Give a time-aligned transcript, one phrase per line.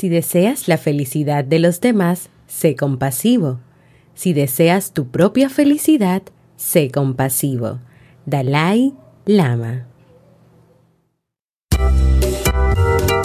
[0.00, 3.60] Si deseas la felicidad de los demás, sé compasivo.
[4.14, 6.22] Si deseas tu propia felicidad,
[6.56, 7.80] sé compasivo.
[8.24, 8.94] Dalai
[9.26, 9.88] Lama.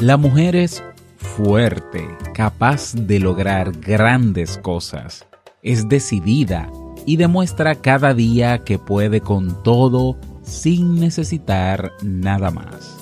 [0.01, 0.83] La mujer es
[1.16, 5.26] fuerte, capaz de lograr grandes cosas.
[5.64, 6.70] Es decidida
[7.05, 12.98] y demuestra cada día que puede con todo sin necesitar nada más.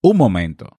[0.00, 0.78] Un momento.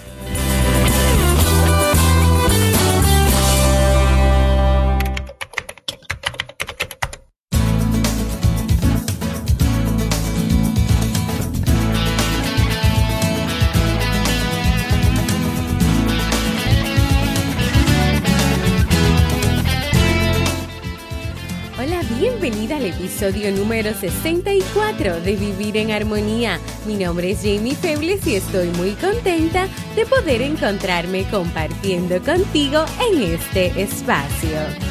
[23.21, 26.59] Episodio número 64 de Vivir en Armonía.
[26.87, 33.21] Mi nombre es Jamie Febles y estoy muy contenta de poder encontrarme compartiendo contigo en
[33.21, 34.90] este espacio.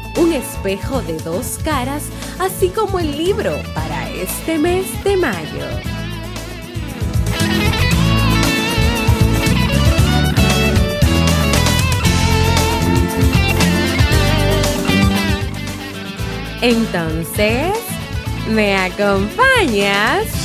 [0.17, 2.03] Un espejo de dos caras,
[2.39, 5.65] así como el libro para este mes de mayo.
[16.61, 17.73] Entonces,
[18.47, 20.40] ¿me acompañas?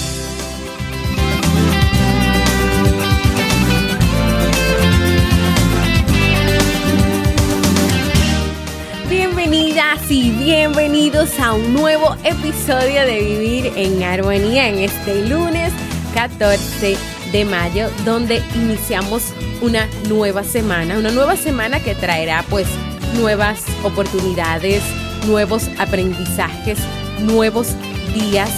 [9.67, 15.73] Bienvenidas y bienvenidos a un nuevo episodio de Vivir en Armonía en este lunes
[16.15, 16.97] 14
[17.33, 22.69] de mayo, donde iniciamos una nueva semana, una nueva semana que traerá pues
[23.17, 24.85] nuevas oportunidades,
[25.27, 26.79] nuevos aprendizajes,
[27.23, 27.75] nuevos
[28.15, 28.51] días,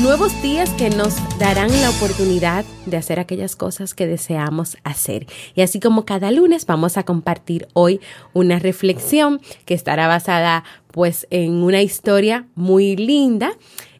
[0.00, 5.26] nuevos días que nos darán la oportunidad de hacer aquellas cosas que deseamos hacer.
[5.54, 8.00] Y así como cada lunes vamos a compartir hoy
[8.32, 13.52] una reflexión que estará basada pues en una historia muy linda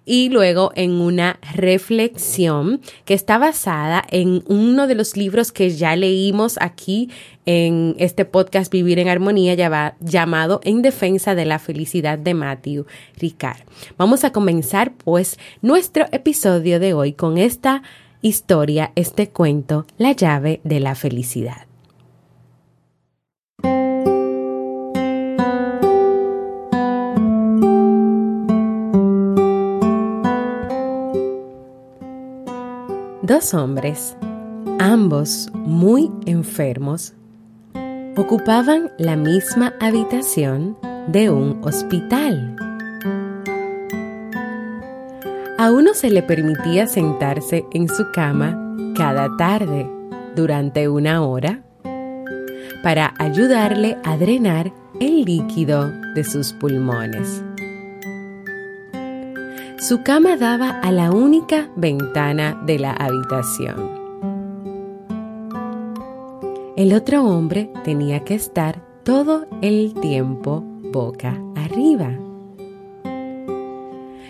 [0.05, 5.97] y luego en una reflexión que está basada en uno de los libros que ya
[5.97, 7.11] leímos aquí
[7.47, 9.55] en este podcast Vivir en Armonía
[10.01, 12.87] llamado En Defensa de la Felicidad de Matthew
[13.19, 13.61] Ricard.
[13.97, 17.83] Vamos a comenzar pues nuestro episodio de hoy con esta
[18.23, 21.67] historia, este cuento, La llave de la felicidad.
[33.27, 34.19] Dos hombres,
[34.79, 37.15] ambos muy enfermos,
[38.19, 40.77] ocupaban la misma habitación
[41.07, 42.55] de un hospital.
[45.57, 48.61] A uno se le permitía sentarse en su cama
[48.95, 49.91] cada tarde
[50.37, 51.63] durante una hora
[52.83, 54.71] para ayudarle a drenar
[55.01, 57.43] el líquido de sus pulmones.
[59.87, 63.91] Su cama daba a la única ventana de la habitación.
[66.75, 72.19] El otro hombre tenía que estar todo el tiempo boca arriba.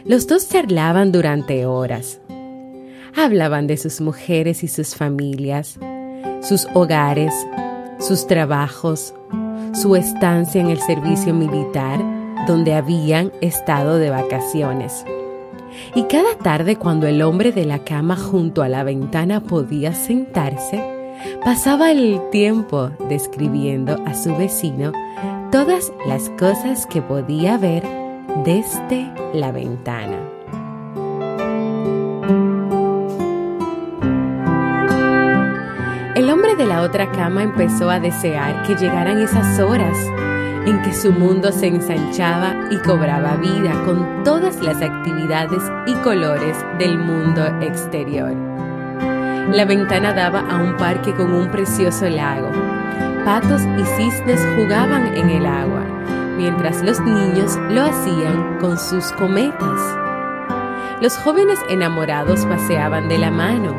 [0.05, 2.21] Los dos charlaban durante horas.
[3.15, 5.79] Hablaban de sus mujeres y sus familias,
[6.43, 7.33] sus hogares,
[8.01, 9.15] sus trabajos,
[9.73, 12.01] su estancia en el servicio militar
[12.49, 15.05] donde habían estado de vacaciones.
[15.95, 20.95] Y cada tarde cuando el hombre de la cama junto a la ventana podía sentarse,
[21.45, 24.93] Pasaba el tiempo describiendo a su vecino
[25.51, 27.83] todas las cosas que podía ver
[28.45, 30.19] desde la ventana.
[36.15, 39.97] El hombre de la otra cama empezó a desear que llegaran esas horas
[40.67, 46.57] en que su mundo se ensanchaba y cobraba vida con todas las actividades y colores
[46.79, 48.33] del mundo exterior.
[49.53, 52.51] La ventana daba a un parque con un precioso lago.
[53.25, 55.85] Patos y cisnes jugaban en el agua,
[56.37, 59.81] mientras los niños lo hacían con sus cometas.
[61.01, 63.75] Los jóvenes enamorados paseaban de la mano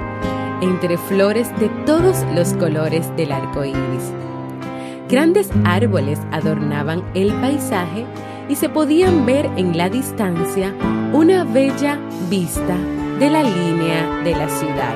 [0.61, 4.13] entre flores de todos los colores del arco iris.
[5.07, 8.05] Grandes árboles adornaban el paisaje
[8.49, 10.73] y se podían ver en la distancia
[11.13, 12.75] una bella vista
[13.19, 14.95] de la línea de la ciudad.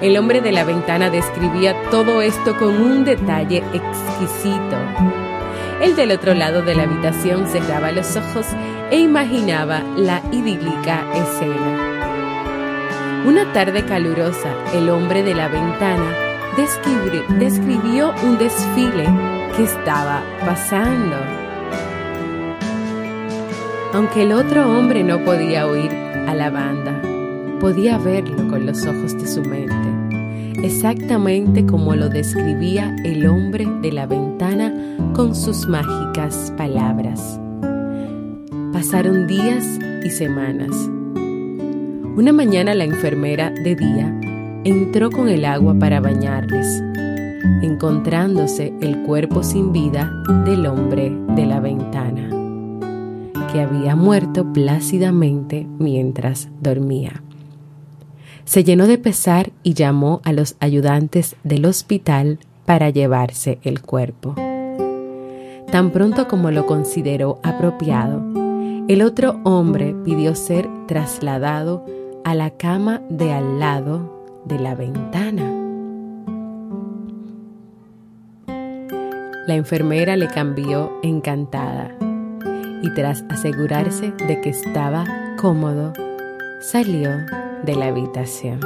[0.00, 4.76] El hombre de la ventana describía todo esto con un detalle exquisito.
[5.80, 8.46] El del otro lado de la habitación cerraba los ojos
[8.92, 13.24] e imaginaba la idílica escena.
[13.26, 19.06] Una tarde calurosa, el hombre de la ventana describió un desfile
[19.56, 21.16] que estaba pasando.
[23.94, 25.90] Aunque el otro hombre no podía oír
[26.26, 27.00] a la banda,
[27.60, 33.92] podía verlo con los ojos de su mente, exactamente como lo describía el hombre de
[33.92, 34.72] la ventana
[35.14, 37.38] con sus mágicas palabras.
[38.72, 40.70] Pasaron días y semanas.
[42.16, 44.21] Una mañana la enfermera de día
[44.64, 46.82] entró con el agua para bañarles,
[47.62, 50.12] encontrándose el cuerpo sin vida
[50.44, 52.28] del hombre de la ventana,
[53.52, 57.22] que había muerto plácidamente mientras dormía.
[58.44, 64.34] Se llenó de pesar y llamó a los ayudantes del hospital para llevarse el cuerpo.
[65.70, 68.22] Tan pronto como lo consideró apropiado,
[68.88, 71.84] el otro hombre pidió ser trasladado
[72.24, 74.11] a la cama de al lado
[74.44, 75.62] de la ventana.
[79.46, 81.90] La enfermera le cambió encantada
[82.82, 85.04] y tras asegurarse de que estaba
[85.36, 85.92] cómodo,
[86.60, 87.10] salió
[87.64, 88.60] de la habitación.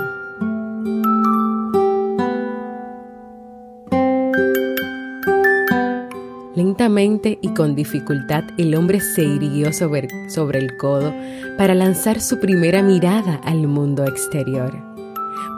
[6.55, 11.12] Lentamente y con dificultad el hombre se irguió sobre, sobre, el codo
[11.58, 14.85] para lanzar su primera mirada al mundo exterior.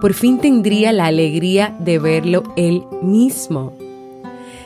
[0.01, 3.73] Por fin tendría la alegría de verlo él mismo.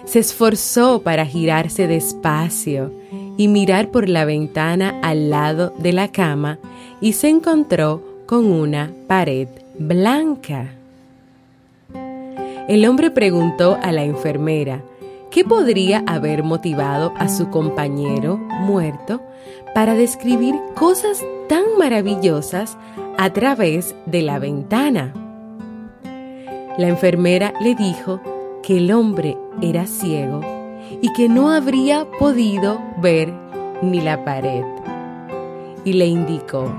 [0.05, 2.93] Se esforzó para girarse despacio
[3.37, 6.58] y mirar por la ventana al lado de la cama
[7.00, 9.49] y se encontró con una pared
[9.79, 10.73] blanca.
[12.69, 14.82] El hombre preguntó a la enfermera,
[15.32, 19.23] ¿Qué podría haber motivado a su compañero muerto
[19.75, 22.76] para describir cosas tan maravillosas
[23.17, 25.21] a través de la ventana?
[26.78, 28.20] La enfermera le dijo
[28.62, 30.40] que el hombre era ciego
[31.02, 33.32] y que no habría podido ver
[33.82, 34.64] ni la pared.
[35.84, 36.72] Y le indicó,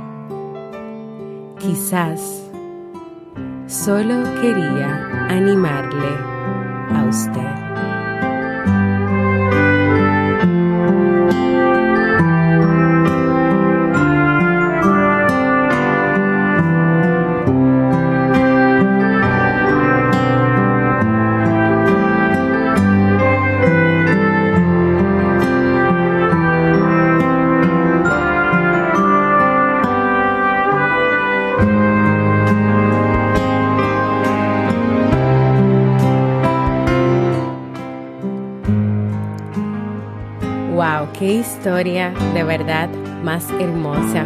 [1.59, 2.43] quizás
[3.67, 6.09] solo quería animarle
[6.91, 7.92] a usted.
[41.17, 42.89] Qué historia de verdad
[43.23, 44.25] más hermosa.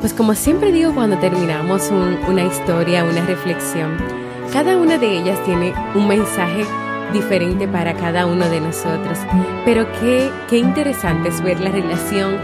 [0.00, 3.98] Pues como siempre digo cuando terminamos una historia, una reflexión,
[4.54, 6.64] cada una de ellas tiene un mensaje
[7.12, 9.18] diferente para cada uno de nosotros.
[9.66, 12.38] Pero qué, qué interesante es ver la relación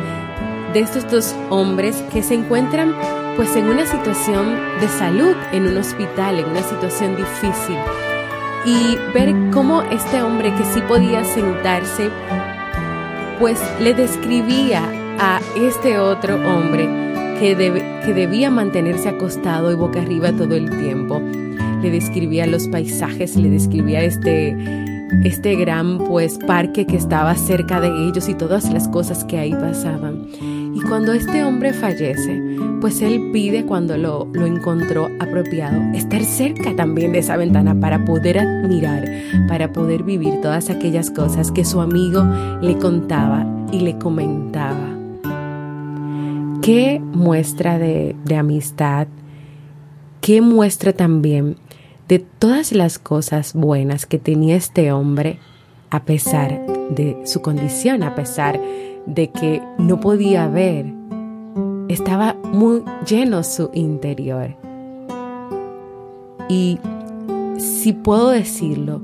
[0.75, 2.95] de estos dos hombres que se encuentran
[3.37, 7.79] pues en una situación de salud, en un hospital, en una situación difícil.
[8.67, 12.11] Y ver cómo este hombre que sí podía sentarse
[13.39, 14.83] pues le describía
[15.19, 16.85] a este otro hombre
[17.39, 17.55] que,
[18.05, 21.21] que debía mantenerse acostado y boca arriba todo el tiempo.
[21.83, 24.57] Le describía los paisajes, le describía este,
[25.25, 29.53] este gran pues parque que estaba cerca de ellos y todas las cosas que ahí
[29.53, 30.27] pasaban.
[30.77, 32.39] Y cuando este hombre fallece,
[32.83, 38.05] pues él pide cuando lo, lo, encontró apropiado estar cerca también de esa ventana para
[38.05, 39.09] poder admirar,
[39.49, 42.23] para poder vivir todas aquellas cosas que su amigo
[42.61, 44.99] le contaba y le comentaba.
[46.61, 49.07] ¿Qué muestra de, amistad?
[50.21, 51.57] ¿Qué muestra también
[52.07, 55.39] de todas las cosas buenas que tenía este hombre
[55.89, 60.87] a pesar de su condición, a pesar de que no podía ver.
[61.89, 64.57] Estaba muy lleno su interior.
[66.49, 66.79] Y
[67.59, 69.01] si puedo decirlo,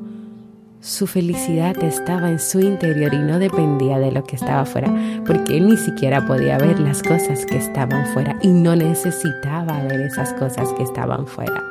[0.80, 4.92] su felicidad estaba en su interior y no dependía de lo que estaba fuera,
[5.24, 10.00] porque él ni siquiera podía ver las cosas que estaban fuera y no necesitaba ver
[10.00, 11.62] esas cosas que estaban fuera.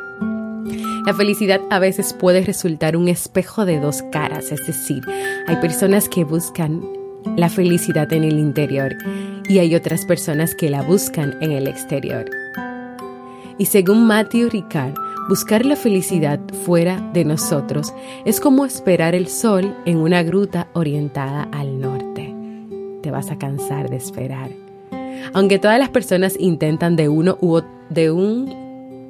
[1.06, 5.04] La felicidad a veces puede resultar un espejo de dos caras, es decir,
[5.48, 6.82] hay personas que buscan
[7.36, 8.96] la felicidad en el interior
[9.48, 12.26] y hay otras personas que la buscan en el exterior.
[13.58, 14.94] Y según Matthew Ricard,
[15.30, 17.94] buscar la felicidad fuera de nosotros
[18.26, 22.34] es como esperar el sol en una gruta orientada al norte.
[23.04, 24.52] Te vas a cansar de esperar.
[25.34, 28.62] Aunque todas las personas intentan de uno u de un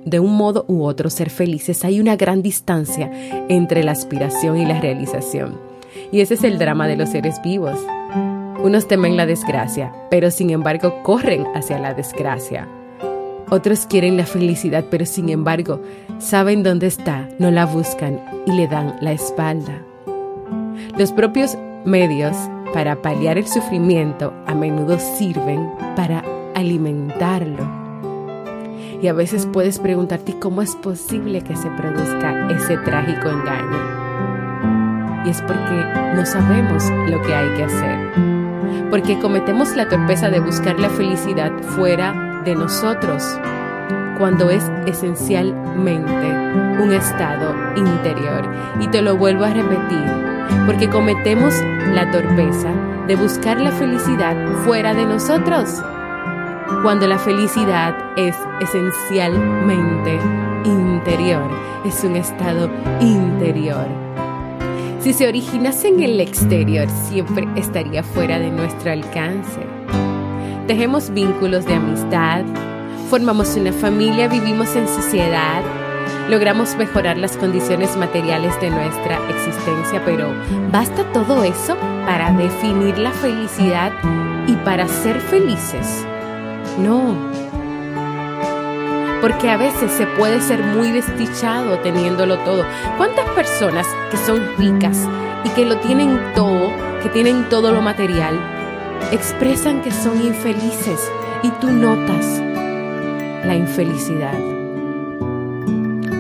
[0.05, 3.11] de un modo u otro ser felices, hay una gran distancia
[3.49, 5.70] entre la aspiración y la realización.
[6.11, 7.77] Y ese es el drama de los seres vivos.
[8.63, 12.67] Unos temen la desgracia, pero sin embargo corren hacia la desgracia.
[13.49, 15.81] Otros quieren la felicidad, pero sin embargo
[16.19, 19.81] saben dónde está, no la buscan y le dan la espalda.
[20.97, 22.35] Los propios medios
[22.73, 27.81] para paliar el sufrimiento a menudo sirven para alimentarlo
[29.01, 34.10] y a veces puedes preguntarte cómo es posible que se produzca ese trágico engaño.
[35.25, 35.85] Y es porque
[36.15, 38.89] no sabemos lo que hay que hacer.
[38.89, 43.23] Porque cometemos la torpeza de buscar la felicidad fuera de nosotros,
[44.17, 48.49] cuando es esencialmente un estado interior.
[48.79, 50.03] Y te lo vuelvo a repetir,
[50.65, 51.53] porque cometemos
[51.93, 52.71] la torpeza
[53.07, 55.81] de buscar la felicidad fuera de nosotros
[56.83, 60.19] cuando la felicidad es esencialmente
[60.63, 61.43] interior,
[61.85, 63.85] es un estado interior.
[65.01, 69.59] Si se originase en el exterior, siempre estaría fuera de nuestro alcance.
[70.67, 72.43] Tejemos vínculos de amistad,
[73.09, 75.63] formamos una familia, vivimos en sociedad,
[76.29, 80.29] logramos mejorar las condiciones materiales de nuestra existencia, pero
[80.71, 83.91] ¿basta todo eso para definir la felicidad
[84.45, 86.05] y para ser felices?
[86.77, 87.30] No.
[89.21, 92.65] Porque a veces se puede ser muy desdichado teniéndolo todo.
[92.97, 95.07] ¿Cuántas personas que son ricas
[95.45, 96.71] y que lo tienen todo,
[97.03, 98.39] que tienen todo lo material,
[99.11, 100.99] expresan que son infelices
[101.43, 102.41] y tú notas
[103.45, 104.39] la infelicidad?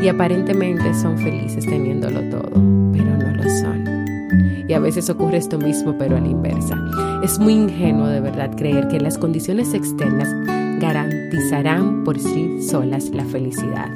[0.01, 2.51] Y aparentemente son felices teniéndolo todo,
[2.91, 4.65] pero no lo son.
[4.67, 6.77] Y a veces ocurre esto mismo, pero a la inversa.
[7.23, 10.29] Es muy ingenuo de verdad creer que las condiciones externas
[10.81, 13.89] garantizarán por sí solas la felicidad.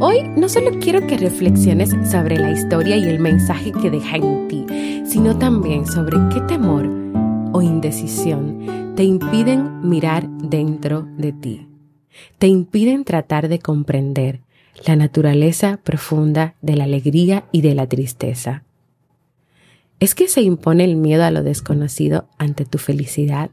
[0.00, 4.46] Hoy no solo quiero que reflexiones sobre la historia y el mensaje que deja en
[4.46, 4.64] ti,
[5.04, 6.88] sino también sobre qué temor
[7.52, 11.66] o indecisión te impiden mirar dentro de ti,
[12.38, 14.40] te impiden tratar de comprender
[14.86, 18.62] la naturaleza profunda de la alegría y de la tristeza.
[19.98, 23.50] ¿Es que se impone el miedo a lo desconocido ante tu felicidad?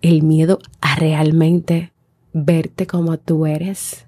[0.00, 1.92] ¿El miedo a realmente
[2.32, 4.06] verte como tú eres?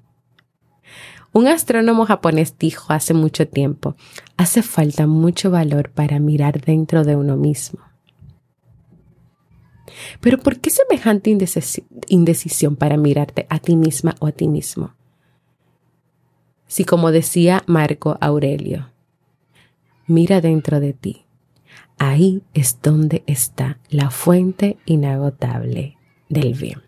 [1.32, 3.96] Un astrónomo japonés dijo hace mucho tiempo,
[4.36, 7.80] hace falta mucho valor para mirar dentro de uno mismo.
[10.20, 11.36] Pero ¿por qué semejante
[12.06, 14.94] indecisión para mirarte a ti misma o a ti mismo?
[16.68, 18.92] Si como decía Marco Aurelio,
[20.06, 21.26] mira dentro de ti
[22.02, 25.98] Ahí es donde está la fuente inagotable
[26.30, 26.80] del bien.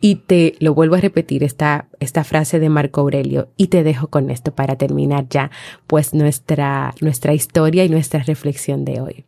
[0.00, 4.06] Y te lo vuelvo a repetir esta, esta frase de Marco Aurelio y te dejo
[4.06, 5.50] con esto para terminar ya
[5.86, 9.24] pues nuestra, nuestra historia y nuestra reflexión de hoy.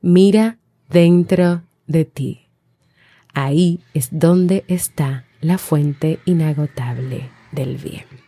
[0.00, 0.56] Mira
[0.88, 2.48] dentro de ti.
[3.34, 8.27] Ahí es donde está la fuente inagotable del bien.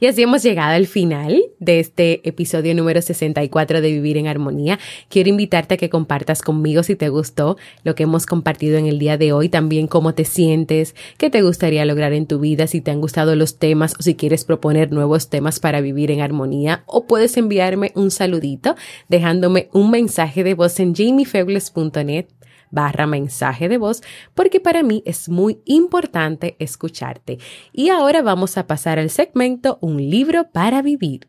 [0.00, 4.78] Y así hemos llegado al final de este episodio número 64 de Vivir en Armonía.
[5.10, 8.98] Quiero invitarte a que compartas conmigo si te gustó lo que hemos compartido en el
[8.98, 12.80] día de hoy, también cómo te sientes, qué te gustaría lograr en tu vida, si
[12.80, 16.82] te han gustado los temas o si quieres proponer nuevos temas para vivir en armonía
[16.86, 18.76] o puedes enviarme un saludito
[19.10, 22.26] dejándome un mensaje de voz en jamiefebles.net
[22.70, 24.02] barra mensaje de voz
[24.34, 27.38] porque para mí es muy importante escucharte.
[27.72, 31.28] Y ahora vamos a pasar al segmento Un libro para vivir.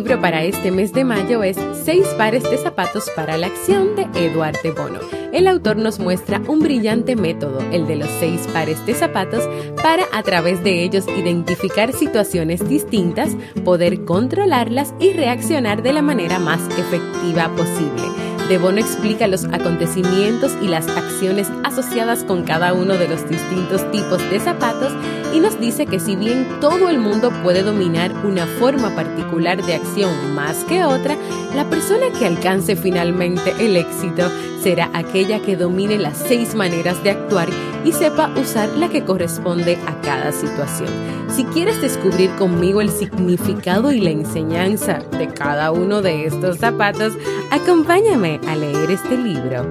[0.00, 4.06] Libro para este mes de mayo es Seis pares de zapatos para la acción de
[4.14, 4.98] Eduard de Bono.
[5.30, 9.46] El autor nos muestra un brillante método, el de los seis pares de zapatos,
[9.82, 16.38] para a través de ellos identificar situaciones distintas, poder controlarlas y reaccionar de la manera
[16.38, 18.29] más efectiva posible.
[18.50, 23.88] De Bono explica los acontecimientos y las acciones asociadas con cada uno de los distintos
[23.92, 24.92] tipos de zapatos
[25.32, 29.74] y nos dice que si bien todo el mundo puede dominar una forma particular de
[29.74, 31.16] acción más que otra,
[31.54, 34.28] la persona que alcance finalmente el éxito
[34.60, 37.48] será aquella que domine las seis maneras de actuar
[37.84, 40.88] y sepa usar la que corresponde a cada situación.
[41.28, 47.14] Si quieres descubrir conmigo el significado y la enseñanza de cada uno de estos zapatos,
[47.50, 49.64] acompáñame a leer este libro.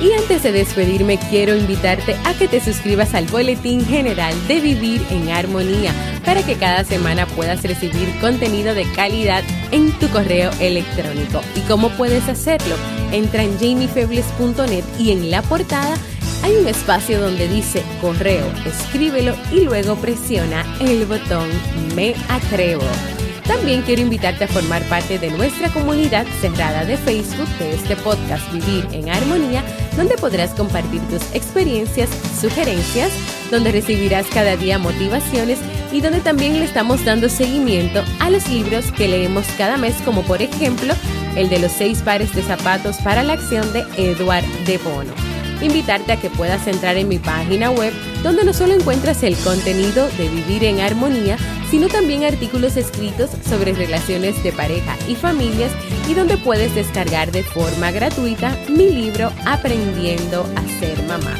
[0.00, 5.02] Y antes de despedirme, quiero invitarte a que te suscribas al Boletín General de Vivir
[5.10, 5.92] en Armonía
[6.24, 11.40] para que cada semana puedas recibir contenido de calidad en tu correo electrónico.
[11.56, 12.76] ¿Y cómo puedes hacerlo?
[13.10, 15.96] Entra en jamiefebles.net y en la portada
[16.46, 21.48] hay un espacio donde dice correo, escríbelo y luego presiona el botón
[21.96, 22.84] Me atrevo.
[23.48, 28.52] También quiero invitarte a formar parte de nuestra comunidad cerrada de Facebook de este podcast
[28.52, 29.64] Vivir en Armonía,
[29.96, 32.10] donde podrás compartir tus experiencias,
[32.40, 33.10] sugerencias,
[33.50, 35.58] donde recibirás cada día motivaciones
[35.90, 40.22] y donde también le estamos dando seguimiento a los libros que leemos cada mes, como
[40.22, 40.94] por ejemplo
[41.34, 45.25] el de los seis pares de zapatos para la acción de Eduard de Bono
[45.62, 50.08] invitarte a que puedas entrar en mi página web donde no solo encuentras el contenido
[50.18, 51.36] de Vivir en Armonía,
[51.70, 55.72] sino también artículos escritos sobre relaciones de pareja y familias
[56.08, 61.34] y donde puedes descargar de forma gratuita mi libro Aprendiendo a ser mamá.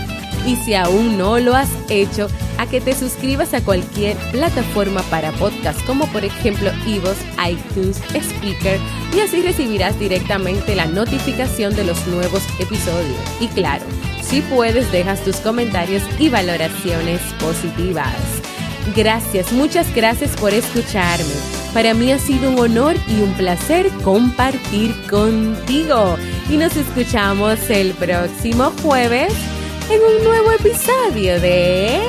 [0.47, 5.33] Y si aún no lo has hecho, a que te suscribas a cualquier plataforma para
[5.33, 8.79] podcast como por ejemplo Evox, iTunes, Speaker
[9.15, 13.19] y así recibirás directamente la notificación de los nuevos episodios.
[13.41, 13.85] Y claro,
[14.27, 18.15] si puedes dejas tus comentarios y valoraciones positivas.
[18.95, 21.35] Gracias, muchas gracias por escucharme.
[21.73, 26.17] Para mí ha sido un honor y un placer compartir contigo.
[26.49, 29.33] Y nos escuchamos el próximo jueves
[29.91, 32.01] en un nuevo episodio de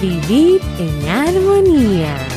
[0.00, 2.33] Vivir en Armonía.